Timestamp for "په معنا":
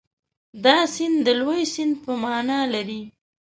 2.03-2.59